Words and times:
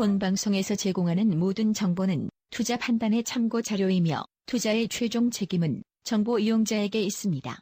본 0.00 0.18
방송에서 0.18 0.76
제공하는 0.76 1.38
모든 1.38 1.74
정보는 1.74 2.30
투자 2.48 2.78
판단의 2.78 3.22
참고 3.22 3.60
자료이며 3.60 4.24
투자의 4.46 4.88
최종 4.88 5.30
책임은 5.30 5.82
정보 6.04 6.38
이용자에게 6.38 7.02
있습니다. 7.02 7.58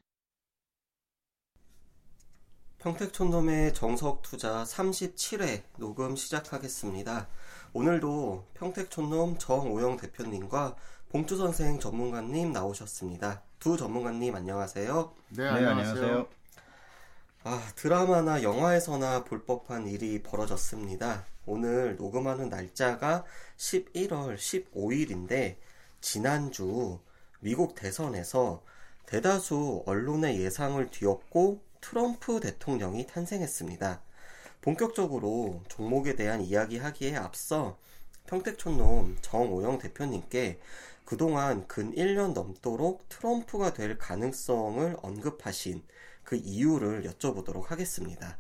평택촌놈의 2.79 3.75
정석투자 3.75 4.63
37회 4.63 5.63
녹음 5.79 6.15
시작하겠습니다. 6.15 7.27
오늘도 7.73 8.47
평택촌놈 8.55 9.39
정오영 9.39 9.97
대표님과 9.97 10.77
봉투선생 11.09 11.81
전문가님 11.81 12.53
나오셨습니다. 12.53 13.43
두 13.59 13.77
전문가님 13.77 14.37
안녕하세요. 14.37 15.13
네, 15.31 15.45
안녕하세요. 15.45 16.29
아, 17.43 17.73
드라마나 17.75 18.45
영화에서나 18.45 19.25
볼 19.25 19.45
법한 19.45 19.89
일이 19.89 20.23
벌어졌습니다. 20.23 21.27
오늘 21.49 21.97
녹음하는 21.97 22.51
날짜가 22.51 23.25
11월 23.57 24.37
15일인데, 24.37 25.57
지난주 26.03 27.01
미국 27.41 27.75
대선에서 27.75 28.63
대다수 29.07 29.83
언론의 29.87 30.39
예상을 30.41 30.91
뒤엎고 30.91 31.63
트럼프 31.81 32.41
대통령이 32.41 33.07
탄생했습니다. 33.07 34.03
본격적으로 34.61 35.63
종목에 35.69 36.17
대한 36.17 36.43
이야기하기에 36.43 37.17
앞서 37.17 37.79
평택촌놈 38.27 39.17
정오영 39.23 39.79
대표님께 39.79 40.61
그동안 41.07 41.67
근 41.67 41.95
1년 41.95 42.35
넘도록 42.35 43.09
트럼프가 43.09 43.73
될 43.73 43.97
가능성을 43.97 44.99
언급하신 45.01 45.83
그 46.25 46.37
이유를 46.37 47.05
여쭤보도록 47.05 47.69
하겠습니다. 47.69 48.39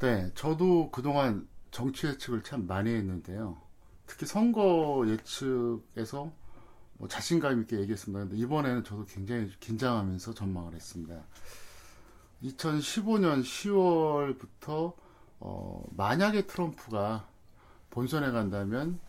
네, 0.00 0.30
저도 0.36 0.90
그동안 0.92 1.48
정치 1.72 2.06
예측을 2.06 2.44
참 2.44 2.68
많이 2.68 2.90
했는데요. 2.90 3.60
특히 4.06 4.26
선거 4.26 5.04
예측에서 5.08 6.30
뭐 6.98 7.08
자신감 7.08 7.62
있게 7.62 7.80
얘기했습니다. 7.80 8.20
근데 8.20 8.36
이번에는 8.36 8.84
저도 8.84 9.06
굉장히 9.06 9.50
긴장하면서 9.58 10.34
전망을 10.34 10.74
했습니다. 10.74 11.20
2015년 12.44 13.42
10월부터 13.42 14.94
어, 15.40 15.84
만약에 15.96 16.46
트럼프가 16.46 17.26
본선에 17.90 18.30
간다면 18.30 19.00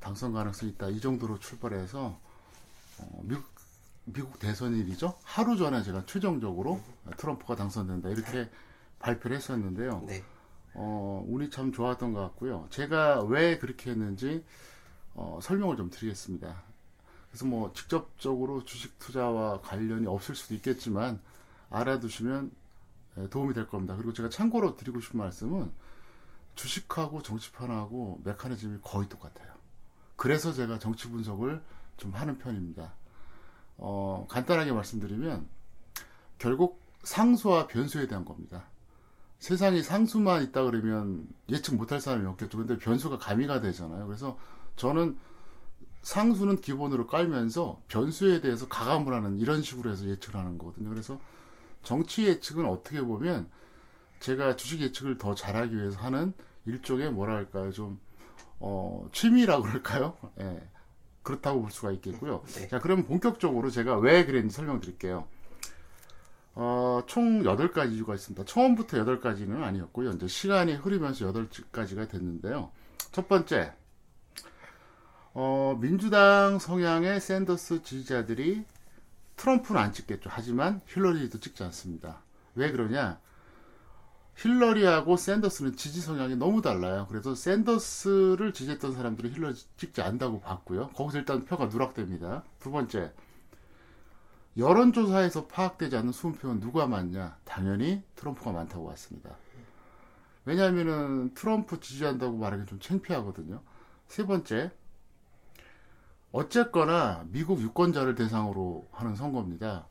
당선 0.00 0.32
가능성이 0.32 0.72
있다. 0.72 0.88
이 0.88 1.00
정도로 1.00 1.38
출발해서 1.38 2.18
어, 2.98 3.20
미국, 3.22 3.44
미국 4.04 4.38
대선일이죠. 4.40 5.16
하루 5.22 5.56
전에 5.56 5.84
제가 5.84 6.06
최종적으로 6.06 6.80
트럼프가 7.18 7.54
당선된다. 7.54 8.08
이렇게 8.08 8.50
발표를 9.04 9.36
했었는데요. 9.36 10.04
네. 10.06 10.24
어, 10.72 11.22
운이 11.28 11.50
참 11.50 11.72
좋았던 11.72 12.14
것 12.14 12.20
같고요. 12.20 12.66
제가 12.70 13.22
왜 13.24 13.58
그렇게 13.58 13.90
했는지 13.90 14.44
어, 15.12 15.38
설명을 15.42 15.76
좀 15.76 15.90
드리겠습니다. 15.90 16.62
그래서 17.28 17.44
뭐 17.44 17.72
직접적으로 17.74 18.64
주식 18.64 18.98
투자와 18.98 19.60
관련이 19.60 20.06
없을 20.06 20.34
수도 20.34 20.54
있겠지만 20.54 21.20
알아두시면 21.70 22.50
예, 23.18 23.28
도움이 23.28 23.54
될 23.54 23.68
겁니다. 23.68 23.94
그리고 23.94 24.12
제가 24.12 24.28
참고로 24.28 24.76
드리고 24.76 25.00
싶은 25.00 25.18
말씀은 25.20 25.70
주식하고 26.54 27.22
정치판하고 27.22 28.22
메커니즘이 28.24 28.78
거의 28.82 29.08
똑같아요. 29.08 29.52
그래서 30.16 30.52
제가 30.52 30.78
정치 30.78 31.10
분석을 31.10 31.62
좀 31.96 32.12
하는 32.12 32.38
편입니다. 32.38 32.94
어, 33.76 34.26
간단하게 34.30 34.72
말씀드리면 34.72 35.46
결국 36.38 36.80
상수와 37.02 37.66
변수에 37.66 38.06
대한 38.06 38.24
겁니다. 38.24 38.64
세상에 39.44 39.82
상수만 39.82 40.42
있다 40.42 40.64
그러면 40.64 41.28
예측 41.50 41.74
못할 41.74 42.00
사람이 42.00 42.26
없겠죠. 42.28 42.56
근데 42.56 42.78
변수가 42.78 43.18
가미가 43.18 43.60
되잖아요. 43.60 44.06
그래서 44.06 44.38
저는 44.76 45.18
상수는 46.00 46.62
기본으로 46.62 47.06
깔면서 47.06 47.82
변수에 47.88 48.40
대해서 48.40 48.66
가감을 48.68 49.12
하는 49.12 49.36
이런 49.36 49.60
식으로 49.60 49.90
해서 49.90 50.06
예측을 50.06 50.40
하는 50.40 50.56
거거든요. 50.56 50.88
그래서 50.88 51.20
정치 51.82 52.24
예측은 52.24 52.64
어떻게 52.64 53.02
보면 53.02 53.50
제가 54.18 54.56
주식 54.56 54.80
예측을 54.80 55.18
더 55.18 55.34
잘하기 55.34 55.76
위해서 55.76 56.00
하는 56.00 56.32
일종의 56.64 57.12
뭐랄까요 57.12 57.70
좀 57.70 58.00
어, 58.60 59.06
취미라고 59.12 59.64
그럴까요? 59.64 60.16
예. 60.40 60.66
그렇다고 61.22 61.60
볼 61.60 61.70
수가 61.70 61.92
있겠고요. 61.92 62.42
네. 62.54 62.68
자, 62.68 62.78
그럼 62.78 63.04
본격적으로 63.04 63.68
제가 63.68 63.98
왜 63.98 64.24
그랬는지 64.24 64.56
설명드릴게요. 64.56 65.26
어, 66.54 67.02
총 67.06 67.42
8가지 67.42 67.92
이유가 67.92 68.14
있습니다. 68.14 68.44
처음부터 68.44 68.98
8가지는 69.04 69.62
아니었고요. 69.62 70.10
이제 70.12 70.28
시간이 70.28 70.74
흐르면서 70.74 71.32
8가지가 71.32 72.08
됐는데요. 72.08 72.70
첫 73.10 73.28
번째, 73.28 73.72
어, 75.32 75.76
민주당 75.80 76.58
성향의 76.58 77.20
샌더스 77.20 77.82
지지자들이 77.82 78.64
트럼프는 79.36 79.80
안 79.80 79.92
찍겠죠. 79.92 80.30
하지만 80.32 80.80
힐러리도 80.86 81.40
찍지 81.40 81.64
않습니다. 81.64 82.22
왜 82.54 82.70
그러냐? 82.70 83.18
힐러리하고 84.36 85.16
샌더스는 85.16 85.76
지지 85.76 86.00
성향이 86.00 86.36
너무 86.36 86.60
달라요. 86.60 87.06
그래서 87.08 87.34
샌더스를 87.34 88.52
지지했던 88.52 88.92
사람들이 88.92 89.30
힐러리 89.30 89.54
찍지 89.76 90.02
않다고 90.02 90.40
봤고요. 90.40 90.88
거기서 90.88 91.18
일단 91.18 91.44
표가 91.44 91.66
누락됩니다. 91.66 92.42
두 92.58 92.70
번째, 92.70 93.12
여론조사에서 94.56 95.46
파악되지 95.46 95.96
않는 95.96 96.12
수은표는 96.12 96.60
누가 96.60 96.86
많냐? 96.86 97.36
당연히 97.44 98.02
트럼프가 98.14 98.52
많다고 98.52 98.86
봤습니다. 98.86 99.36
왜냐하면은 100.44 101.34
트럼프 101.34 101.80
지지한다고 101.80 102.36
말하기 102.36 102.66
좀 102.66 102.78
창피하거든요. 102.78 103.62
세 104.06 104.26
번째, 104.26 104.70
어쨌거나 106.30 107.24
미국 107.28 107.60
유권자를 107.60 108.14
대상으로 108.14 108.86
하는 108.92 109.16
선거입니다. 109.16 109.86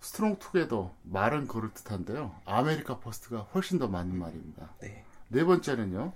Strong 0.00 0.38
Together 0.38 0.94
말은 1.02 1.46
그럴 1.46 1.72
듯한데요. 1.74 2.34
America 2.46 3.00
First가 3.00 3.40
훨씬 3.54 3.78
더 3.78 3.86
맞는 3.86 4.16
말입니다. 4.18 4.70
네. 4.80 5.04
네 5.28 5.44
번째는요. 5.44 6.12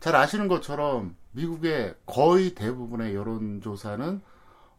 잘 0.00 0.14
아시는 0.14 0.48
것처럼 0.48 1.16
미국의 1.32 1.94
거의 2.04 2.54
대부분의 2.54 3.14
여론조사는 3.14 4.20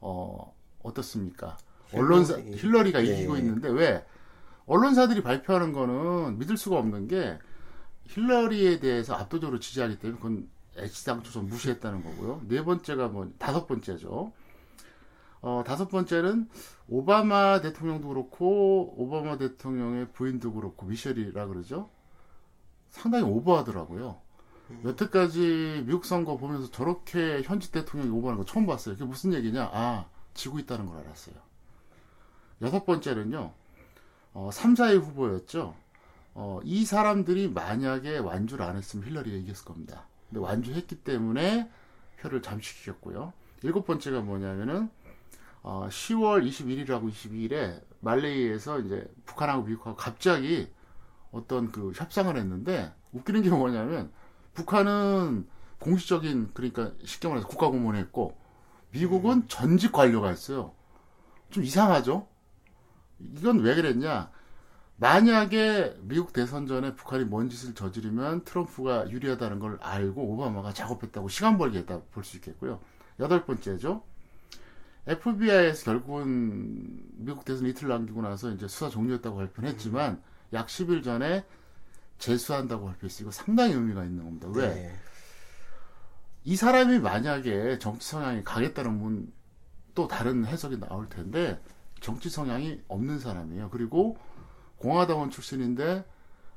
어 0.01 0.54
어떻습니까? 0.85 1.57
언론사 1.93 2.37
힐러리. 2.37 2.57
힐러리가 2.57 3.01
네. 3.01 3.13
이기고 3.13 3.37
있는데 3.37 3.69
왜 3.69 4.05
언론사들이 4.65 5.21
발표하는 5.23 5.73
거는 5.73 6.39
믿을 6.39 6.57
수가 6.57 6.77
없는 6.77 7.07
게 7.07 7.37
힐러리에 8.05 8.79
대해서 8.79 9.15
압도적으로 9.15 9.59
지지하기 9.59 9.99
때문에 9.99 10.17
그건 10.19 10.49
애시당초서 10.77 11.41
무시했다는 11.41 12.03
거고요. 12.03 12.41
네 12.47 12.63
번째가 12.63 13.07
뭐 13.07 13.31
다섯 13.37 13.67
번째죠. 13.67 14.33
어, 15.41 15.63
다섯 15.65 15.89
번째는 15.89 16.49
오바마 16.87 17.61
대통령도 17.61 18.07
그렇고 18.07 18.95
오바마 18.97 19.37
대통령의 19.37 20.09
부인도 20.11 20.53
그렇고 20.53 20.85
미셸이라 20.85 21.47
그러죠. 21.47 21.89
상당히 22.89 23.25
오버하더라고요. 23.25 24.19
여태까지 24.83 25.83
미국 25.85 26.05
선거 26.05 26.37
보면서 26.37 26.71
저렇게 26.71 27.43
현직 27.43 27.71
대통령이 27.71 28.11
오버하는 28.11 28.43
거 28.43 28.45
처음 28.45 28.65
봤어요. 28.65 28.95
그게 28.95 29.05
무슨 29.05 29.33
얘기냐? 29.33 29.69
아, 29.71 30.05
지고 30.35 30.59
있다는 30.59 30.85
걸 30.85 30.99
알았어요. 30.99 31.35
여섯 32.61 32.85
번째는요. 32.85 33.51
어, 34.33 34.49
3, 34.51 34.75
4위 34.75 34.99
후보였죠. 35.01 35.75
어, 36.35 36.59
이 36.63 36.85
사람들이 36.85 37.49
만약에 37.49 38.19
완주를 38.19 38.63
안 38.63 38.75
했으면 38.75 39.07
힐러리가 39.07 39.37
이겼을 39.37 39.65
겁니다. 39.65 40.05
근데 40.29 40.41
완주했기 40.41 41.03
때문에 41.03 41.71
표를 42.19 42.41
잠식시켰고요. 42.41 43.33
일곱 43.63 43.85
번째가 43.85 44.21
뭐냐면은 44.21 44.89
어, 45.63 45.87
10월 45.89 46.47
21일하고 46.47 47.09
22일에 47.09 47.81
말레이에서 48.01 48.81
이제 48.81 49.07
북한하고 49.25 49.63
미국하고 49.63 49.95
갑자기 49.95 50.69
어떤 51.31 51.71
그 51.71 51.91
협상을 51.95 52.35
했는데 52.35 52.93
웃기는 53.13 53.41
게 53.41 53.49
뭐냐면 53.49 54.11
북한은 54.53 55.47
공식적인 55.79 56.51
그러니까 56.53 56.91
쉽게 57.03 57.27
말해서 57.27 57.47
국가공무원을 57.47 57.99
했고 58.01 58.37
미국은 58.99 59.47
전직 59.49 59.91
관료가 59.91 60.29
했어요. 60.29 60.73
좀 61.49 61.63
이상하죠? 61.63 62.27
이건 63.37 63.59
왜 63.59 63.75
그랬냐? 63.75 64.31
만약에 64.97 65.97
미국 66.03 66.31
대선 66.31 66.65
전에 66.67 66.95
북한이 66.95 67.25
뭔 67.25 67.49
짓을 67.49 67.73
저지르면 67.75 68.45
트럼프가 68.45 69.09
유리하다는 69.11 69.59
걸 69.59 69.77
알고 69.81 70.21
오바마가 70.21 70.71
작업했다고 70.71 71.27
시간 71.27 71.57
벌기 71.57 71.77
했다 71.77 72.01
볼 72.11 72.23
수 72.23 72.37
있겠고요. 72.37 72.79
여덟 73.19 73.45
번째죠. 73.45 74.03
FBI에서 75.07 75.85
결국은 75.85 77.03
미국 77.17 77.43
대선 77.43 77.67
이틀 77.67 77.89
남기고 77.89 78.21
나서 78.21 78.49
이제 78.51 78.67
수사 78.67 78.89
종료했다고 78.89 79.35
발표는 79.35 79.69
했지만 79.71 80.21
약 80.53 80.67
10일 80.67 81.03
전에 81.03 81.43
재수한다고 82.17 82.85
발표했어요. 82.85 83.25
이거 83.25 83.31
상당히 83.31 83.73
의미가 83.73 84.05
있는 84.05 84.23
겁니다. 84.23 84.47
왜? 84.53 84.73
네. 84.73 84.95
이 86.45 86.55
사람이 86.55 86.99
만약에 86.99 87.79
정치 87.79 88.09
성향이 88.09 88.43
강했다는 88.43 88.99
분 88.99 89.45
또 89.95 90.07
다른 90.07 90.45
해석이 90.45 90.79
나올 90.79 91.09
텐데 91.09 91.59
정치 92.01 92.29
성향이 92.29 92.81
없는 92.87 93.17
사람이에요. 93.17 93.69
그리고 93.71 94.17
공화당원 94.77 95.31
출신인데 95.31 96.05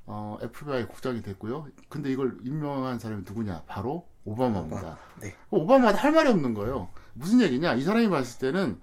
어, 0.04 0.36
FBI 0.42 0.88
국장이 0.88 1.22
됐고요. 1.22 1.68
근데 1.88 2.10
이걸 2.10 2.36
임명한 2.42 2.98
사람이 2.98 3.22
누구냐? 3.26 3.62
바로 3.66 4.06
오바마입니다. 4.24 4.98
네. 5.22 5.34
오바마도 5.50 5.96
할 5.96 6.12
말이 6.12 6.28
없는 6.28 6.52
거예요. 6.54 6.90
무슨 7.14 7.40
얘기냐? 7.40 7.74
이 7.74 7.82
사람이 7.82 8.10
봤을 8.10 8.40
때는 8.40 8.80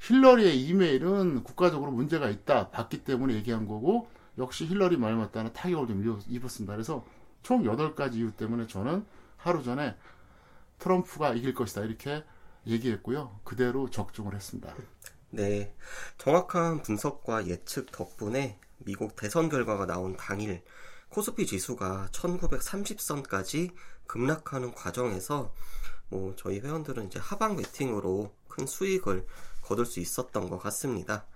힐러리의 0.00 0.62
이메일은 0.62 1.42
국가적으로 1.42 1.90
문제가 1.90 2.28
있다 2.28 2.70
봤기 2.70 3.04
때문에 3.04 3.34
얘기한 3.34 3.66
거고 3.66 4.08
역시 4.36 4.66
힐러리 4.66 4.96
말 4.96 5.16
맞다는 5.16 5.52
타격을 5.52 5.88
좀 5.88 6.20
입었습니다. 6.28 6.74
그래서 6.74 7.04
총 7.42 7.62
8가지 7.64 8.14
이유 8.16 8.32
때문에 8.32 8.66
저는 8.66 9.04
하루 9.36 9.62
전에 9.62 9.96
트럼프가 10.78 11.34
이길 11.34 11.54
것이다 11.54 11.82
이렇게 11.82 12.24
얘기했고요. 12.66 13.40
그대로 13.44 13.90
적중을 13.90 14.34
했습니다. 14.34 14.74
네. 15.30 15.74
정확한 16.16 16.82
분석과 16.82 17.46
예측 17.46 17.92
덕분에 17.92 18.58
미국 18.78 19.16
대선 19.16 19.48
결과가 19.48 19.86
나온 19.86 20.16
당일 20.16 20.62
코스피 21.10 21.46
지수가 21.46 22.08
1930선까지 22.12 23.74
급락하는 24.06 24.74
과정에서 24.74 25.52
뭐 26.08 26.34
저희 26.36 26.60
회원들은 26.60 27.06
이제 27.06 27.18
하방 27.18 27.56
베팅으로 27.56 28.32
큰 28.48 28.66
수익을 28.66 29.26
거둘 29.62 29.86
수 29.86 30.00
있었던 30.00 30.48
것 30.48 30.58
같습니다. 30.58 31.26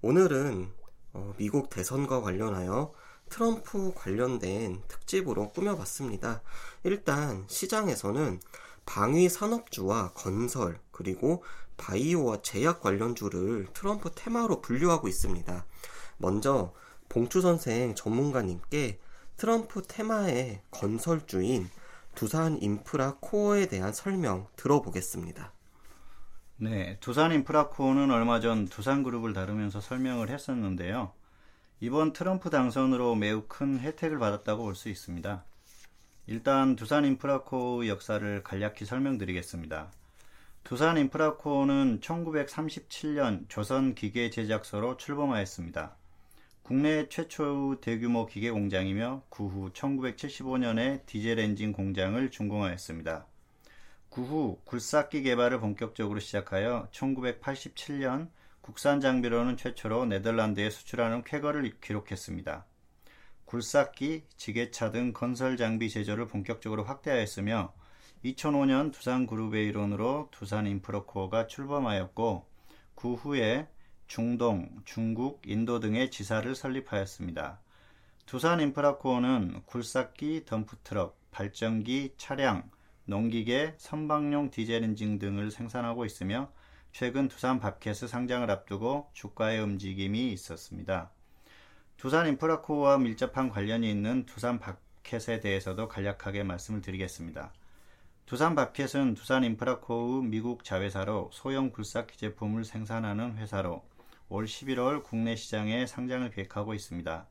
오늘은 0.00 0.72
어, 1.12 1.34
미국 1.36 1.70
대선과 1.70 2.22
관련하여 2.22 2.92
트럼프 3.28 3.92
관련된 3.94 4.82
특집으로 4.88 5.50
꾸며봤습니다. 5.50 6.42
일단 6.82 7.44
시장에서는 7.48 8.40
방위 8.86 9.28
산업주와 9.28 10.12
건설 10.12 10.78
그리고 10.90 11.42
바이오와 11.76 12.42
제약 12.42 12.80
관련주를 12.80 13.68
트럼프 13.74 14.10
테마로 14.14 14.60
분류하고 14.60 15.08
있습니다. 15.08 15.66
먼저 16.18 16.72
봉추 17.08 17.40
선생 17.40 17.94
전문가님께 17.94 18.98
트럼프 19.36 19.82
테마의 19.82 20.62
건설주인 20.70 21.68
두산 22.14 22.60
인프라 22.62 23.16
코어에 23.20 23.66
대한 23.66 23.92
설명 23.92 24.46
들어보겠습니다. 24.56 25.52
네, 26.56 26.96
두산 27.00 27.32
인프라 27.32 27.68
코어는 27.68 28.10
얼마 28.12 28.38
전 28.40 28.66
두산 28.66 29.02
그룹을 29.02 29.32
다루면서 29.32 29.80
설명을 29.80 30.30
했었는데요. 30.30 31.12
이번 31.80 32.12
트럼프 32.12 32.48
당선으로 32.50 33.16
매우 33.16 33.42
큰 33.48 33.80
혜택을 33.80 34.18
받았다고 34.18 34.62
볼 34.62 34.74
수 34.76 34.88
있습니다. 34.88 35.44
일단 36.26 36.74
두산 36.76 37.04
인프라코어의 37.04 37.88
역사를 37.88 38.42
간략히 38.42 38.84
설명드리겠습니다. 38.86 39.90
두산 40.64 40.96
인프라코어는 40.96 42.00
1937년 42.00 43.44
조선 43.48 43.94
기계 43.94 44.30
제작소로 44.30 44.96
출범하였습니다. 44.96 45.96
국내 46.62 47.08
최초의 47.10 47.82
대규모 47.82 48.24
기계 48.24 48.50
공장이며 48.50 49.22
그 49.28 49.44
후 49.44 49.70
1975년에 49.74 51.04
디젤 51.04 51.38
엔진 51.38 51.72
공장을 51.74 52.30
준공하였습니다. 52.30 53.26
그 54.08 54.22
후 54.22 54.58
굴삭기 54.64 55.22
개발을 55.24 55.60
본격적으로 55.60 56.20
시작하여 56.20 56.88
1987년 56.92 58.30
국산 58.62 59.00
장비로는 59.02 59.58
최초로 59.58 60.06
네덜란드에 60.06 60.70
수출하는 60.70 61.22
쾌거를 61.24 61.70
기록했습니다. 61.82 62.64
굴삭기, 63.54 64.24
지게차 64.36 64.90
등 64.90 65.12
건설 65.12 65.56
장비 65.56 65.88
제조를 65.88 66.26
본격적으로 66.26 66.82
확대하였으며 66.82 67.72
2005년 68.24 68.90
두산그룹의 68.90 69.68
일원으로 69.68 70.28
두산인프로코어가 70.32 71.46
출범하였고 71.46 72.48
그 72.96 73.14
후에 73.14 73.68
중동, 74.08 74.82
중국, 74.84 75.40
인도 75.46 75.78
등의 75.78 76.10
지사를 76.10 76.52
설립하였습니다. 76.52 77.60
두산인프라코어는 78.26 79.62
굴삭기, 79.66 80.46
덤프트럭, 80.46 81.16
발전기, 81.30 82.14
차량, 82.16 82.68
농기계, 83.04 83.74
선박용 83.76 84.50
디젤 84.50 84.82
엔진 84.82 85.20
등을 85.20 85.52
생산하고 85.52 86.04
있으며 86.04 86.50
최근 86.90 87.28
두산 87.28 87.60
밥켓스 87.60 88.08
상장을 88.08 88.50
앞두고 88.50 89.10
주가의 89.12 89.60
움직임이 89.60 90.32
있었습니다. 90.32 91.13
두산 91.96 92.26
인프라코어와 92.26 92.98
밀접한 92.98 93.48
관련이 93.48 93.90
있는 93.90 94.26
두산 94.26 94.58
밥켓에 94.58 95.40
대해서도 95.40 95.88
간략하게 95.88 96.44
말씀을 96.44 96.82
드리겠습니다. 96.82 97.52
두산 98.26 98.54
밥켓은 98.54 99.14
두산 99.14 99.44
인프라코어의 99.44 100.22
미국 100.24 100.64
자회사로 100.64 101.30
소형 101.32 101.70
굴삭기 101.70 102.16
제품을 102.18 102.64
생산하는 102.64 103.36
회사로 103.36 103.82
올 104.28 104.46
11월 104.46 105.02
국내 105.02 105.36
시장에 105.36 105.86
상장을 105.86 106.28
계획하고 106.30 106.74
있습니다. 106.74 107.26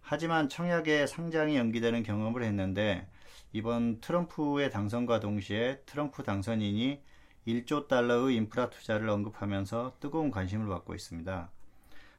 하지만 0.00 0.48
청약에 0.48 1.06
상장이 1.06 1.56
연기되는 1.56 2.02
경험을 2.02 2.42
했는데 2.42 3.08
이번 3.52 4.00
트럼프의 4.00 4.70
당선과 4.70 5.20
동시에 5.20 5.80
트럼프 5.86 6.22
당선인이 6.22 7.00
1조 7.46 7.88
달러의 7.88 8.36
인프라 8.36 8.68
투자를 8.68 9.08
언급하면서 9.08 9.96
뜨거운 10.00 10.30
관심을 10.30 10.66
받고 10.68 10.94
있습니다. 10.94 11.50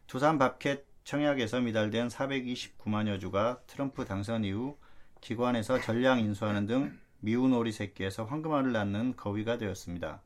두산 0.08 0.38
밥켓 0.38 0.86
청약에서 1.06 1.62
미달된 1.62 2.08
429만여 2.08 3.20
주가 3.20 3.60
트럼프 3.68 4.06
당선 4.06 4.44
이후 4.44 4.76
기관에서 5.22 5.80
전량 5.80 6.20
인수하는 6.20 6.66
등 6.66 6.98
미운 7.20 7.54
오리 7.54 7.72
새끼에서 7.72 8.26
황금알을 8.26 8.72
낳는 8.72 9.16
거위가 9.16 9.60
되었습니다. 9.60 10.24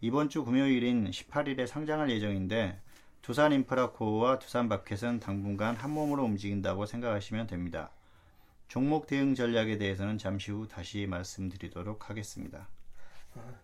이번 0.00 0.28
주 0.28 0.44
금요일인 0.44 1.08
18일에 1.08 1.68
상장할 1.68 2.10
예정인데 2.10 2.80
두산 3.22 3.52
인프라코어와 3.52 4.40
두산 4.40 4.68
밥켓은 4.68 5.20
당분간 5.20 5.76
한 5.76 5.92
몸으로 5.92 6.24
움직인다고 6.24 6.84
생각하시면 6.84 7.46
됩니다. 7.46 7.90
종목 8.66 9.06
대응 9.06 9.36
전략에 9.36 9.78
대해서는 9.78 10.18
잠시 10.18 10.50
후 10.50 10.66
다시 10.66 11.06
말씀드리도록 11.06 12.10
하겠습니다. 12.10 12.66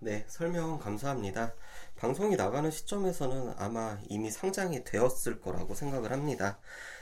네, 0.01 0.25
설명 0.29 0.79
감사합니다. 0.79 1.55
방송이 1.97 2.37
나가는 2.37 2.71
시점에서는 2.71 3.55
아마 3.57 3.99
이미 4.09 4.31
상장이 4.31 4.85
되었을 4.85 5.41
거라고 5.41 5.75
생각을 5.75 6.13
합니다. 6.13 6.59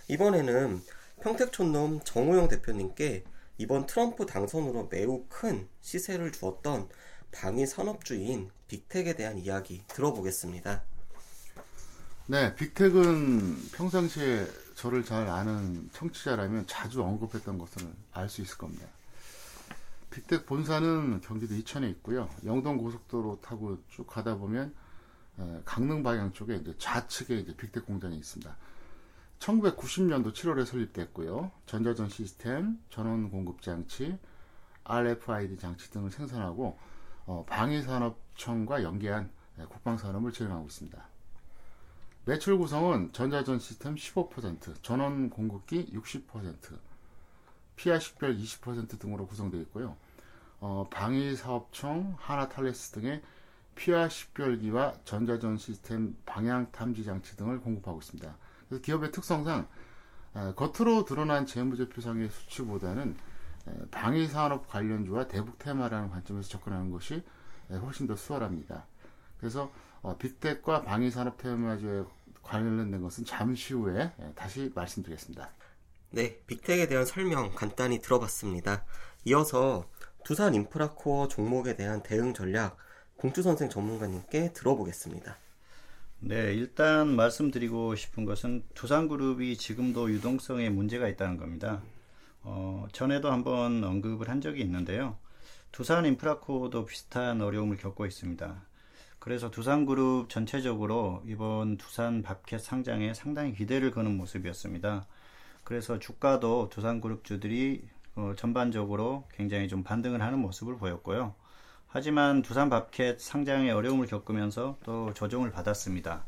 이번에는 0.09 0.83
평택촌놈 1.23 2.01
정우영 2.05 2.49
대표님께 2.49 3.25
이번 3.59 3.87
트럼프 3.87 4.27
당선으로 4.27 4.89
매우 4.91 5.25
큰 5.29 5.69
시세를 5.81 6.33
주었던 6.33 6.89
방위 7.33 7.67
산업주인 7.67 8.51
빅텍에 8.69 9.15
대한 9.15 9.39
이야기 9.39 9.83
들어보겠습니다. 9.89 10.83
네, 12.27 12.55
빅텍은 12.55 13.71
평상시에 13.73 14.47
저를 14.75 15.05
잘 15.05 15.29
아는 15.29 15.91
청취자라면 15.93 16.67
자주 16.67 17.03
언급했던 17.03 17.59
것을 17.59 17.93
알 18.13 18.29
수 18.29 18.43
있을 18.43 18.57
겁니다. 18.59 18.87
빅텍 20.13 20.45
본사는 20.45 21.23
경기도 21.23 21.55
이천에 21.55 21.89
있고요. 21.89 22.29
영동 22.45 22.77
고속도로 22.77 23.41
타고 23.41 23.79
쭉 23.89 24.07
가다 24.07 24.37
보면 24.37 24.75
강릉 25.65 26.03
방향 26.03 26.33
쪽에 26.33 26.57
이제 26.57 26.75
좌측에 26.77 27.37
이제 27.39 27.57
빅텍 27.57 27.87
공장이 27.87 28.17
있습니다. 28.19 28.55
1990년도 29.39 30.33
7월에 30.33 30.67
설립됐고요. 30.67 31.51
전자전 31.67 32.11
시스템, 32.11 32.79
전원 32.91 33.31
공급 33.31 33.63
장치, 33.63 34.17
RFID 34.85 35.57
장치 35.57 35.91
등을 35.91 36.11
생산하고 36.11 36.79
어, 37.25 37.45
방위산업청과 37.49 38.83
연계한 38.83 39.31
국방산업을 39.69 40.33
진행하고 40.33 40.67
있습니다. 40.67 41.09
매출 42.27 42.59
구성은 42.59 43.13
전자전 43.13 43.59
시스템 43.59 43.95
15%, 43.95 44.83
전원 44.83 45.31
공급기 45.31 45.87
60%, 45.93 46.79
피아식별 47.83 48.37
20% 48.37 49.01
등으로 49.01 49.27
구성되어 49.27 49.61
있고요. 49.63 49.97
어, 50.61 50.87
방위사업청, 50.89 52.15
하나탈레스 52.17 52.93
등의 52.93 53.23
피아 53.75 54.09
식별기와 54.09 54.95
전자전 55.05 55.57
시스템 55.57 56.17
방향 56.25 56.71
탐지 56.71 57.03
장치 57.03 57.37
등을 57.37 57.61
공급하고 57.61 57.99
있습니다. 57.99 58.37
그래서 58.69 58.83
기업의 58.83 59.11
특성상 59.11 59.67
에, 60.37 60.53
겉으로 60.55 61.05
드러난 61.05 61.45
재무제표상의 61.45 62.29
수치보다는 62.31 63.17
방위산업 63.91 64.69
관련주와 64.69 65.27
대북 65.27 65.59
테마라는 65.59 66.11
관점에서 66.11 66.49
접근하는 66.51 66.93
것이 66.93 67.25
에, 67.71 67.77
훨씬 67.77 68.07
더 68.07 68.15
수월합니다. 68.15 68.87
그래서 69.41 69.73
어, 70.03 70.17
빅텍과 70.19 70.83
방위산업 70.83 71.37
테마주에 71.37 72.05
관련된 72.45 73.03
것은 73.03 73.25
잠시 73.25 73.75
후에 73.75 74.03
에, 74.03 74.33
다시 74.37 74.71
말씀드리겠습니다. 74.73 75.51
네, 76.15 76.39
빅텍에 76.47 76.89
대한 76.89 77.07
설명 77.07 77.55
간단히 77.55 78.03
들어봤습니다. 78.03 78.85
이어서 79.25 79.89
두산 80.25 80.55
인프라코어 80.55 81.29
종목에 81.29 81.75
대한 81.75 82.03
대응 82.03 82.35
전략 82.35 82.77
공주 83.17 83.41
선생 83.41 83.71
전문가님께 83.71 84.53
들어보겠습니다. 84.53 85.39
네, 86.21 86.53
일단 86.53 87.17
말씀드리고 87.17 87.95
싶은 87.97 88.27
것은 88.27 88.63
두산그룹이 88.75 89.57
지금도 89.57 90.11
유동성에 90.11 90.69
문제가 90.69 91.09
있다는 91.09 91.39
겁니다. 91.39 91.81
어, 92.43 92.87
전에도 92.93 93.33
한번 93.33 93.83
언급을 93.83 94.29
한 94.29 94.43
적이 94.43 94.61
있는데요. 94.61 95.17
두산 95.71 96.05
인프라코도 96.05 96.85
비슷한 96.85 97.41
어려움을 97.41 97.79
겪고 97.79 98.05
있습니다. 98.05 98.63
그래서 99.19 99.51
두산그룹 99.51 100.29
전체적으로 100.29 101.23
이번 101.25 101.79
두산 101.79 102.23
밥켓 102.23 102.61
상장에 102.61 103.15
상당히 103.15 103.55
기대를 103.55 103.93
거는 103.93 104.15
모습이었습니다. 104.19 105.07
그래서 105.65 105.99
주가도 105.99 106.69
두산그룹주들이 106.71 107.83
어, 108.15 108.35
전반적으로 108.37 109.25
굉장히 109.33 109.69
좀 109.69 109.83
반등을 109.83 110.21
하는 110.21 110.39
모습을 110.39 110.77
보였고요. 110.77 111.35
하지만 111.89 112.43
두산 112.43 112.71
밥켓 112.71 113.21
상장에 113.21 113.71
어려움을 113.71 114.07
겪으면서 114.07 114.79
또 114.85 115.13
조정을 115.15 115.51
받았습니다. 115.51 116.25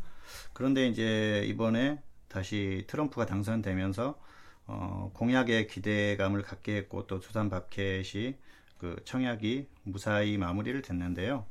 그런데 0.53 0.87
이제 0.87 1.43
이번에 1.47 2.01
다시 2.29 2.85
트럼프가 2.87 3.27
당선되면서 3.27 4.19
어, 4.67 5.11
공약에 5.15 5.67
기대감을 5.67 6.43
갖게 6.43 6.77
했고 6.77 7.07
또 7.07 7.21
두산 7.21 7.51
밥켓이 7.51 8.35
그 8.79 8.97
청약이 9.05 9.69
무사히 9.85 10.39
마무리를 10.39 10.81
됐는데요. 10.83 11.47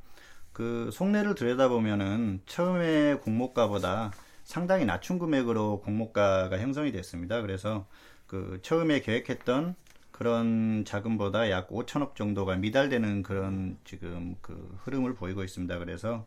그 0.52 0.90
속내를 0.92 1.34
들여다보면은 1.34 2.42
처음에 2.46 3.14
공모가보다 3.16 4.12
상당히 4.44 4.84
낮춘 4.84 5.18
금액으로 5.18 5.80
공모가가 5.80 6.58
형성이 6.58 6.92
됐습니다. 6.92 7.40
그래서 7.42 7.86
그 8.26 8.60
처음에 8.62 9.00
계획했던 9.00 9.74
그런 10.12 10.84
자금보다 10.84 11.50
약 11.50 11.68
5천억 11.70 12.14
정도가 12.14 12.56
미달되는 12.56 13.22
그런 13.22 13.78
지금 13.84 14.36
그 14.40 14.78
흐름을 14.84 15.14
보이고 15.14 15.42
있습니다. 15.42 15.78
그래서 15.78 16.24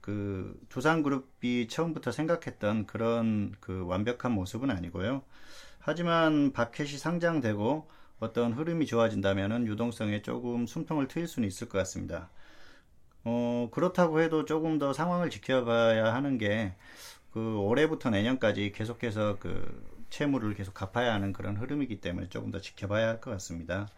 그 0.00 0.58
두산그룹이 0.70 1.68
처음부터 1.68 2.12
생각했던 2.12 2.86
그런 2.86 3.54
그 3.60 3.84
완벽한 3.84 4.32
모습은 4.32 4.70
아니고요. 4.70 5.22
하지만 5.80 6.52
바켓이 6.52 6.96
상장되고 6.96 7.88
어떤 8.20 8.52
흐름이 8.52 8.86
좋아진다면은 8.86 9.66
유동성에 9.66 10.22
조금 10.22 10.66
숨통을 10.66 11.08
트일 11.08 11.26
수는 11.28 11.46
있을 11.46 11.68
것 11.68 11.78
같습니다. 11.78 12.30
어, 13.24 13.68
그렇다고 13.72 14.20
해도 14.20 14.44
조금 14.44 14.78
더 14.78 14.92
상황을 14.92 15.28
지켜봐야 15.30 16.14
하는 16.14 16.38
게, 16.38 16.74
그, 17.32 17.58
올해부터 17.58 18.10
내년까지 18.10 18.72
계속해서 18.72 19.38
그, 19.40 19.86
채무를 20.10 20.54
계속 20.54 20.74
갚아야 20.74 21.12
하는 21.14 21.32
그런 21.32 21.56
흐름이기 21.56 22.00
때문에 22.00 22.28
조금 22.30 22.50
더 22.50 22.60
지켜봐야 22.60 23.06
할 23.08 23.20
것 23.20 23.30
같습니다. 23.32 23.88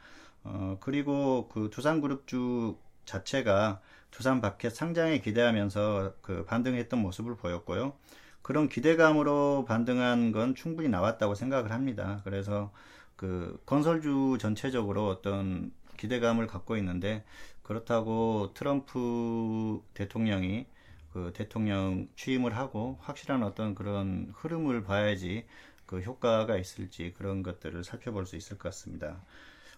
어, 0.44 0.78
그리고 0.80 1.48
그 1.48 1.70
두산그룹주 1.70 2.76
자체가 3.04 3.80
두산 4.10 4.40
바켓 4.40 4.74
상장에 4.74 5.20
기대하면서 5.20 6.14
그 6.22 6.44
반등했던 6.46 6.98
모습을 7.00 7.36
보였고요. 7.36 7.92
그런 8.42 8.68
기대감으로 8.68 9.64
반등한 9.68 10.32
건 10.32 10.54
충분히 10.54 10.88
나왔다고 10.88 11.34
생각을 11.34 11.70
합니다. 11.72 12.20
그래서 12.24 12.72
그 13.16 13.60
건설주 13.66 14.38
전체적으로 14.40 15.08
어떤 15.08 15.72
기대감을 15.98 16.46
갖고 16.46 16.76
있는데 16.78 17.24
그렇다고 17.62 18.50
트럼프 18.54 19.80
대통령이 19.94 20.66
그 21.12 21.32
대통령 21.34 22.08
취임을 22.16 22.56
하고 22.56 22.98
확실한 23.00 23.42
어떤 23.42 23.74
그런 23.74 24.32
흐름을 24.34 24.84
봐야지 24.84 25.46
그 25.86 26.00
효과가 26.00 26.56
있을지 26.56 27.14
그런 27.16 27.42
것들을 27.42 27.82
살펴볼 27.82 28.26
수 28.26 28.36
있을 28.36 28.58
것 28.58 28.68
같습니다. 28.68 29.20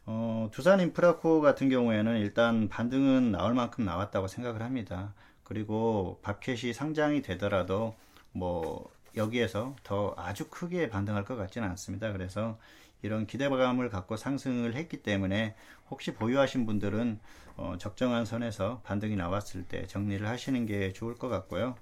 어, 0.04 0.50
두산 0.52 0.80
인프라코어 0.80 1.40
같은 1.40 1.68
경우에는 1.68 2.18
일단 2.18 2.68
반등은 2.68 3.32
나올 3.32 3.54
만큼 3.54 3.84
나왔다고 3.84 4.26
생각을 4.28 4.62
합니다. 4.62 5.14
그리고 5.44 6.18
밥켓이 6.22 6.72
상장이 6.72 7.22
되더라도 7.22 7.94
뭐 8.32 8.90
여기에서 9.16 9.76
더 9.84 10.14
아주 10.16 10.48
크게 10.48 10.88
반등할 10.88 11.24
것 11.24 11.36
같지는 11.36 11.68
않습니다. 11.70 12.12
그래서 12.12 12.58
이런 13.02 13.26
기대감을 13.26 13.90
갖고 13.90 14.16
상승을 14.16 14.74
했기 14.74 15.02
때문에 15.02 15.54
혹시 15.90 16.14
보유하신 16.14 16.66
분들은 16.66 17.18
어, 17.56 17.74
적정한 17.78 18.24
선에서 18.24 18.80
반등이 18.84 19.16
나왔을 19.16 19.64
때 19.64 19.86
정리를 19.86 20.26
하시는 20.26 20.64
게 20.66 20.92
좋을 20.92 21.14
것 21.14 21.28
같고요. 21.28 21.76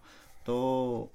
또 0.44 1.10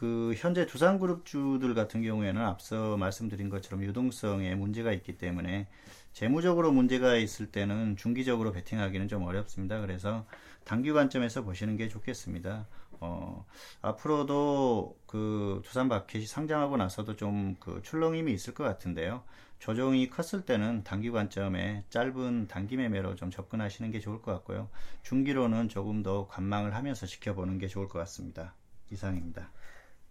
그 0.00 0.32
현재 0.34 0.64
두산그룹주들 0.64 1.74
같은 1.74 2.02
경우에는 2.02 2.40
앞서 2.40 2.96
말씀드린 2.96 3.50
것처럼 3.50 3.82
유동성에 3.84 4.54
문제가 4.54 4.92
있기 4.92 5.18
때문에 5.18 5.68
재무적으로 6.14 6.72
문제가 6.72 7.16
있을 7.16 7.52
때는 7.52 7.98
중기적으로 7.98 8.50
베팅하기는 8.52 9.08
좀 9.08 9.24
어렵습니다. 9.24 9.78
그래서 9.82 10.24
단기 10.64 10.90
관점에서 10.90 11.42
보시는 11.42 11.76
게 11.76 11.88
좋겠습니다. 11.88 12.66
어, 13.00 13.44
앞으로도 13.82 14.96
그 15.06 15.60
두산 15.66 15.88
마켓이 15.88 16.24
상장하고 16.24 16.78
나서도 16.78 17.16
좀 17.16 17.56
그 17.60 17.82
출렁임이 17.82 18.32
있을 18.32 18.54
것 18.54 18.64
같은데요. 18.64 19.22
조정이 19.60 20.08
컸을 20.08 20.46
때는 20.46 20.84
단기 20.84 21.10
관점에 21.10 21.84
짧은 21.90 22.48
단기 22.48 22.78
매매로 22.78 23.14
좀 23.14 23.30
접근하시는 23.30 23.90
게 23.90 24.00
좋을 24.00 24.22
것 24.22 24.32
같고요. 24.32 24.70
중기로는 25.02 25.68
조금 25.68 26.02
더 26.02 26.26
관망을 26.28 26.74
하면서 26.74 27.06
지켜보는 27.06 27.58
게 27.58 27.68
좋을 27.68 27.86
것 27.86 27.98
같습니다. 28.00 28.54
이상입니다. 28.90 29.50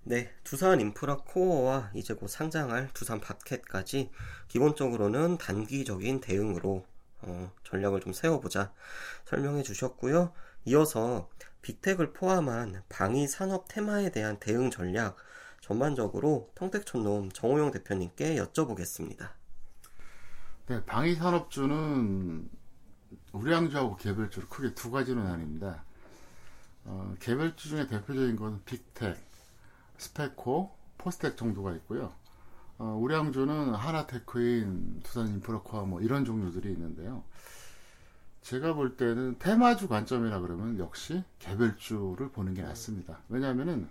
네, 0.03 0.31
두산 0.43 0.79
인프라 0.79 1.17
코어와 1.17 1.91
이제 1.95 2.13
곧 2.13 2.27
상장할 2.27 2.89
두산 2.93 3.19
바켓까지 3.19 4.11
기본적으로는 4.47 5.39
단기적인 5.39 6.21
대응으로 6.21 6.85
어, 7.21 7.51
전략을 7.63 8.01
좀 8.01 8.13
세워보자 8.13 8.71
설명해 9.25 9.63
주셨고요. 9.63 10.31
이어서 10.65 11.27
빅텍을 11.63 12.13
포함한 12.13 12.83
방위 12.87 13.27
산업 13.27 13.67
테마에 13.67 14.11
대한 14.11 14.39
대응 14.39 14.69
전략 14.69 15.17
전반적으로 15.59 16.51
평택촌놈 16.53 17.31
정호영 17.31 17.71
대표님께 17.71 18.35
여쭤보겠습니다. 18.35 19.38
네, 20.69 20.85
방위 20.85 21.15
산업주는 21.15 22.47
우량주하고 23.31 23.95
개별주로 23.95 24.47
크게 24.49 24.75
두 24.75 24.91
가지로 24.91 25.23
나뉩니다. 25.23 25.79
어, 26.85 27.15
개별주 27.19 27.69
중에 27.69 27.87
대표적인 27.87 28.35
것은 28.35 28.61
빅텍, 28.65 29.17
스페코, 29.97 30.69
포스텍 30.99 31.37
정도가 31.37 31.73
있고요. 31.77 32.13
어, 32.77 32.95
우량주는 33.01 33.73
하나테크인, 33.73 34.99
두산인프라코아 35.01 35.85
뭐 35.85 36.01
이런 36.01 36.23
종류들이 36.23 36.71
있는데요. 36.73 37.23
제가 38.43 38.75
볼 38.75 38.95
때는 38.95 39.39
테마주 39.39 39.87
관점이라 39.87 40.39
그러면 40.41 40.77
역시 40.77 41.23
개별주를 41.39 42.29
보는 42.29 42.53
게 42.53 42.61
낫습니다. 42.61 43.17
왜냐하면은 43.27 43.89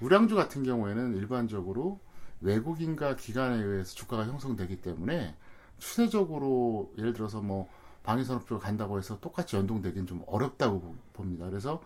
우량주 0.00 0.36
같은 0.36 0.64
경우에는 0.64 1.18
일반적으로 1.18 2.00
외국인과 2.40 3.16
기관에 3.16 3.62
의해서 3.62 3.94
주가가 3.94 4.24
형성되기 4.24 4.80
때문에 4.80 5.36
추세적으로 5.78 6.92
예를 6.98 7.12
들어서 7.12 7.40
뭐 7.40 7.68
방위산업 8.02 8.42
쪽으로 8.42 8.58
간다고 8.60 8.98
해서 8.98 9.20
똑같이 9.20 9.56
연동되기는 9.56 10.06
좀 10.06 10.22
어렵다고 10.26 10.94
봅니다. 11.12 11.46
그래서 11.48 11.82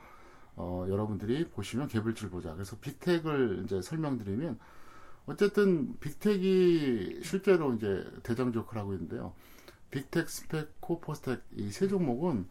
어, 0.55 0.87
여러분들이 0.89 1.49
보시면 1.49 1.89
개별주를 1.89 2.31
보자. 2.31 2.53
그래서 2.55 2.77
빅텍을 2.79 3.63
이제 3.65 3.81
설명드리면 3.83 4.59
어쨌든 5.27 5.99
빅텍이 6.01 7.23
실제로 7.23 7.75
이제 7.75 8.05
대장 8.23 8.53
역할을 8.55 8.83
하고 8.83 8.93
있는데요. 8.95 9.35
빅텍, 9.91 10.29
스펙, 10.29 10.81
코 10.81 11.01
포스텍 11.01 11.43
이 11.57 11.71
세 11.71 11.89
종목은 11.89 12.49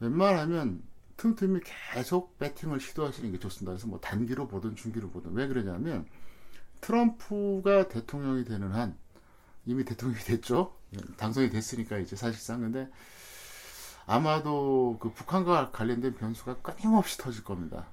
웬만하면 0.00 0.82
틈틈이 1.16 1.60
계속 1.94 2.38
배팅을 2.38 2.80
시도하시는 2.80 3.30
게 3.32 3.38
좋습니다. 3.38 3.72
그래서 3.72 3.86
뭐 3.86 4.00
단기로 4.00 4.48
보든 4.48 4.74
중기로 4.76 5.10
보든 5.10 5.32
왜 5.34 5.46
그러냐면 5.46 6.06
트럼프가 6.80 7.88
대통령이 7.88 8.44
되는 8.44 8.72
한 8.72 8.96
이미 9.66 9.84
대통령이 9.84 10.22
됐죠. 10.24 10.74
당선이 11.16 11.50
됐으니까 11.50 11.98
이제 11.98 12.16
사실상 12.16 12.60
근데 12.60 12.88
아마도 14.06 14.98
그 15.00 15.12
북한과 15.12 15.70
관련된 15.70 16.14
변수가 16.14 16.56
끊임없이 16.56 17.18
터질 17.18 17.44
겁니다. 17.44 17.86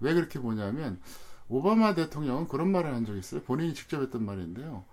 왜 0.00 0.14
그렇게 0.14 0.40
보냐면 0.40 1.00
오바마 1.48 1.94
대통령은 1.94 2.48
그런 2.48 2.70
말을 2.72 2.94
한 2.94 3.04
적이 3.04 3.18
있어요. 3.18 3.42
본인이 3.42 3.74
직접 3.74 4.00
했던 4.00 4.24
말인데요. 4.24 4.84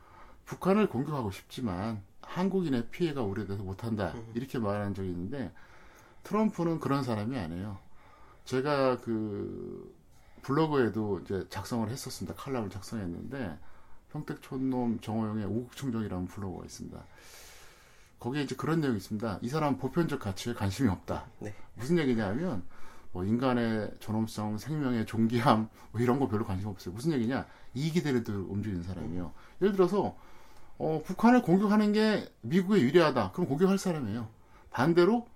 북한을 0.46 0.88
공격하고 0.90 1.32
싶지만 1.32 2.02
한국인의 2.22 2.88
피해가 2.90 3.22
우려돼서 3.22 3.64
못한다. 3.64 4.14
이렇게 4.34 4.60
말한 4.60 4.94
적이 4.94 5.10
있는데 5.10 5.52
트럼프는 6.24 6.80
그런 6.80 7.04
사람이 7.04 7.38
아니에요. 7.38 7.80
제가 8.46 9.00
그 9.02 9.96
블로그에도 10.42 11.20
이제 11.20 11.46
작성을 11.50 11.88
했었습니다. 11.90 12.36
칼럼을 12.36 12.70
작성했는데 12.70 13.58
평택촌놈 14.12 15.00
정호영의 15.02 15.46
오국청정이라는 15.46 16.28
블로그가 16.28 16.66
있습니다. 16.66 17.04
거기에 18.20 18.44
이제 18.44 18.56
그런 18.56 18.82
내용이 18.82 18.98
있습니다. 18.98 19.40
이 19.42 19.50
사람 19.50 19.78
보편적 19.78 20.20
가치에 20.20 20.54
관심이 20.54 20.90
없다. 20.90 21.26
네. 21.40 21.54
무슨 21.76 21.98
얘기냐면 21.98 22.64
뭐 23.12 23.24
인간의 23.24 23.92
존엄성, 24.00 24.58
생명의 24.58 25.06
존귀함 25.06 25.70
뭐 25.92 26.02
이런 26.02 26.20
거 26.20 26.28
별로 26.28 26.46
관심 26.46 26.68
없어요. 26.68 26.94
무슨 26.94 27.12
얘기냐? 27.14 27.46
이익이 27.74 28.04
대로 28.04 28.20
움직이는 28.50 28.84
사람이에요. 28.84 29.32
예를 29.62 29.74
들어서 29.74 30.16
어, 30.78 31.02
북한을 31.06 31.42
공격하는 31.42 31.94
게 31.94 32.32
미국에 32.42 32.82
유리하다. 32.82 33.32
그럼 33.32 33.48
공격할 33.48 33.78
사람이에요. 33.78 34.28
반대로 34.72 35.28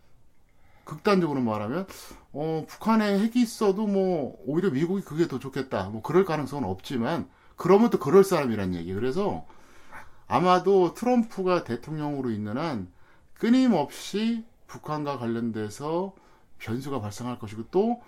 극단적으로 0.84 1.42
말하면 1.42 1.88
어, 2.34 2.66
북한에 2.68 3.20
핵이 3.20 3.42
있어도 3.42 3.88
뭐 3.88 4.38
오히려 4.46 4.70
미국이 4.70 5.04
그게 5.04 5.28
더 5.28 5.40
좋겠다. 5.40 5.90
뭐 5.90 6.02
그럴 6.02 6.26
가능성은 6.26 6.68
없지만 6.68 7.30
그러면 7.56 7.90
또 7.90 8.00
그럴 8.00 8.24
사람이란 8.24 8.74
얘기. 8.76 8.94
그래서 8.94 9.46
아마도 10.32 10.94
트럼프가 10.94 11.66
대통령으로 11.66 12.32
있는 12.32 12.58
한 12.58 12.88
끊임없이 13.34 14.46
북한과 14.68 15.18
관련돼서 15.18 16.16
변수가 16.58 17.02
발생할 17.02 17.38
것이고 17.38 17.66
또 17.70 18.02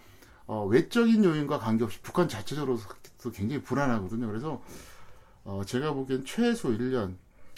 어, 0.47 0.65
외적인 0.65 1.21
요인과 1.25 1.59
관계없이 1.59 1.99
북한 2.01 2.29
자체적으로도 2.29 2.81
굉장히 3.33 3.61
불안하거든요. 3.61 4.27
그래서 4.27 4.61
어, 5.43 5.63
제가 5.65 5.91
보기엔 5.91 6.23
최소 6.23 6.69
1년 6.69 7.15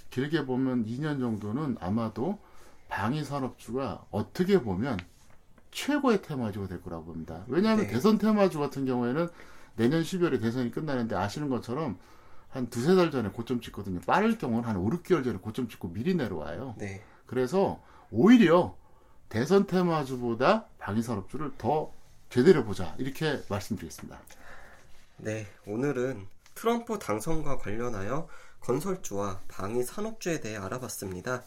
길게 0.10 0.48
보면 0.48 0.88
2년 0.88 1.20
정도는 1.20 1.78
아마도 1.80 2.40
방위 2.90 3.24
산업주가 3.24 4.04
어떻게 4.10 4.64
보면 4.64 4.98
최고의 5.70 6.24
테마주가 6.24 6.68
될 6.68 6.82
거라고 6.82 7.06
봅니다. 7.06 7.44
왜냐하면 7.48 7.86
네. 7.86 7.94
대선 7.94 8.18
테마주 8.18 8.58
같은 8.58 8.86
경우에는 8.88 9.28
내년 9.76 10.02
12월에 10.02 10.42
대선이 10.42 10.72
끝나는데 10.72 11.16
아시는 11.16 11.50
것처럼 11.50 12.00
한 12.56 12.70
두세 12.70 12.96
달 12.96 13.12
전에 13.12 13.28
고점 13.28 13.60
찍거든요. 13.60 14.00
빠를 14.08 14.38
경우는 14.38 14.64
한 14.64 14.78
5, 14.78 14.90
6개월 14.90 15.26
전에 15.26 15.38
고점 15.40 15.68
찍고 15.68 15.92
미리 15.92 16.16
내려와요. 16.16 16.76
네. 16.78 17.04
그래서 17.26 17.84
오히려 18.12 18.78
대선 19.28 19.68
테마주보다 19.68 20.68
방위산업주를 20.80 21.52
더 21.58 21.92
제대로 22.30 22.64
보자 22.64 22.96
이렇게 22.98 23.44
말씀드리겠습니다. 23.50 24.18
네, 25.18 25.48
오늘은 25.68 26.28
트럼프 26.54 26.98
당선과 26.98 27.58
관련하여 27.58 28.30
건설주와 28.62 29.42
방위 29.50 29.84
산업주에 29.84 30.40
대해 30.40 30.56
알아봤습니다. 30.56 31.44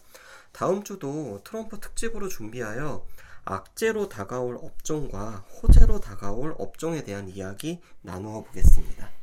다음 0.52 0.82
주도 0.82 1.40
트럼프 1.42 1.80
특집으로 1.80 2.28
준비하여 2.28 3.02
악재로 3.46 4.10
다가올 4.10 4.58
업종과 4.60 5.46
호재로 5.62 6.00
다가올 6.00 6.54
업종에 6.58 7.02
대한 7.02 7.30
이야기 7.30 7.80
나누어 8.02 8.42
보겠습니다. 8.42 9.17